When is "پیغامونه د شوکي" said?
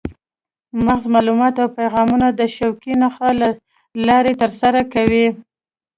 1.79-2.93